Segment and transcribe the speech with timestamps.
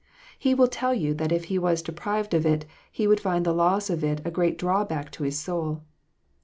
[0.39, 3.53] He will tell you that if he was deprived of it, he would find the
[3.53, 5.83] loss of it a great drawback to his soul.